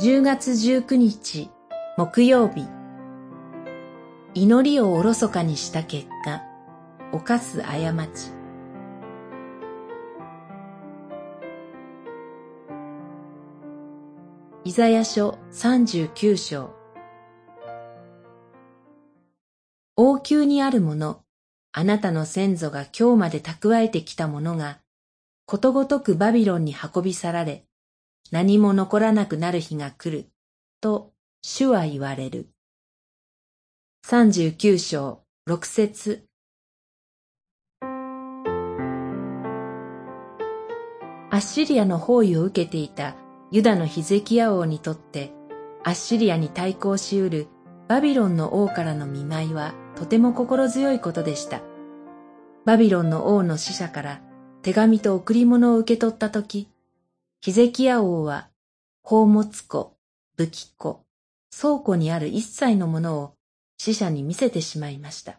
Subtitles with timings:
[0.00, 1.50] 10月19日
[1.96, 2.68] 木曜日。
[4.32, 6.40] 祈りをおろそかにした結果
[7.10, 7.74] 犯す過
[8.06, 8.30] ち。
[14.62, 16.70] イザヤ書39章。
[19.96, 21.22] 王宮にあるもの、
[21.72, 24.78] あなたの先祖が今日まで蓄えてきたものが、
[25.44, 27.64] ことごとくバビロンに運び去られ、
[28.30, 30.28] 何も残らなくなる日が来る、
[30.80, 32.50] と主は言われる。
[34.06, 36.24] 39章6節
[41.30, 43.16] アッシリアの包囲を受けていた
[43.50, 45.32] ユダのヒゼキヤ王にとって、
[45.84, 47.48] アッシリアに対抗しうる
[47.88, 51.62] バビロンの王からの見舞いはとても心強いことでした。
[52.66, 54.20] バビロンの王の使者から
[54.60, 56.68] 手紙と贈り物を受け取ったとき、
[57.40, 58.48] ヒゼキヤ王は
[59.04, 59.96] 宝物庫、
[60.36, 61.04] 武器庫、
[61.56, 63.34] 倉庫にある一切のものを
[63.78, 65.38] 死者に見せてしまいました。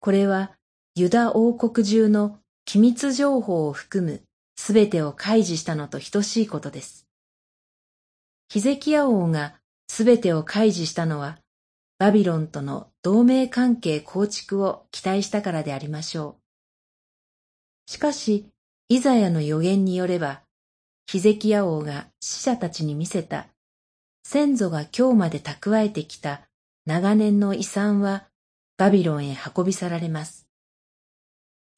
[0.00, 0.52] これは
[0.94, 4.22] ユダ王国中の機密情報を含む
[4.56, 7.06] すべてを開示したのと等しいことです。
[8.48, 9.56] ヒゼキヤ王が
[9.88, 11.38] すべてを開示したのは、
[11.98, 16.38] バビロンとの同盟関係構築を期待したからでありましょ
[17.88, 17.90] う。
[17.90, 18.48] しかし、
[18.88, 20.45] イザヤの予言によれば、
[21.08, 23.46] ヒゼキヤ王が死者たちに見せた、
[24.24, 26.40] 先祖が今日まで蓄えてきた
[26.84, 28.24] 長年の遺産は
[28.76, 30.48] バビロンへ運び去られます。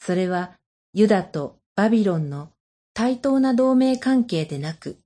[0.01, 0.53] それは
[0.95, 2.49] ユダとバビロンの
[2.95, 4.97] 対等な同盟関係でなく、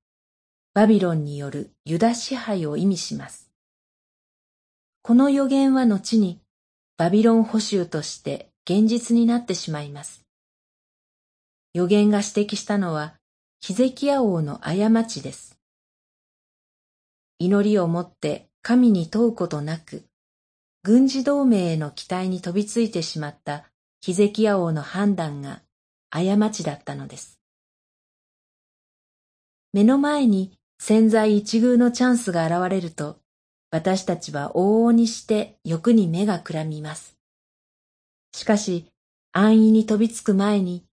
[0.73, 3.50] バビロンによるユダ支配を意味します。
[5.03, 6.41] この予言は後に
[6.97, 10.25] バビロン捕囚として現実になってしまいます。
[11.75, 13.15] 予言が指摘したのは
[13.65, 15.56] ヒゼキヤ王の過ちです。
[17.39, 20.03] 祈りをもって神に問うことなく、
[20.83, 25.62] 軍事同盟への期待に飛びついてしまったヒゼキヤ王の判断が
[26.11, 27.39] 過ちだったのです。
[29.73, 33.21] 目の前に潜在一遇のチャンスが現れると、
[33.71, 37.17] 私たちは往々にして欲に目がくらみます。
[38.34, 38.91] しかし、
[39.31, 40.84] 安易に飛びつく前に、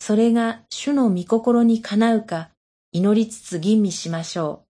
[0.00, 2.50] それが主の御心にかなうか
[2.92, 4.64] 祈りつつ吟味しましょ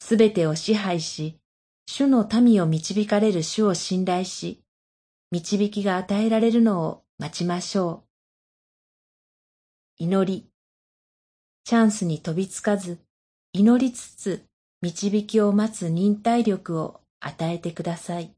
[0.00, 0.04] う。
[0.04, 1.38] すべてを支配し、
[1.86, 4.62] 主の民を導かれる主を信頼し、
[5.30, 8.04] 導きが与えられるのを待ちましょ
[9.98, 10.04] う。
[10.04, 10.48] 祈り。
[11.64, 12.98] チャンスに飛びつかず、
[13.52, 14.44] 祈りつつ
[14.82, 18.35] 導きを待つ忍耐力を与えてください。